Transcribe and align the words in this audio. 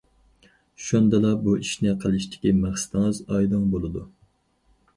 شۇندىلا 0.85 1.33
بۇ 1.43 1.53
ئىشنى 1.59 1.93
قىلىشتىكى 2.05 2.55
مەقسىتىڭىز 2.63 3.23
ئايدىڭ 3.29 3.71
بولىدۇ. 3.77 4.07